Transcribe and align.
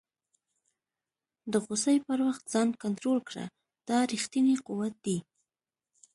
د 1.51 1.53
غوسې 1.63 1.95
پر 2.07 2.19
وخت 2.27 2.43
ځان 2.53 2.69
کنټرول 2.83 3.19
کړه، 3.29 3.45
دا 3.89 3.97
ریښتنی 4.11 4.55
قوت 4.67 4.93
دی. 5.05 5.17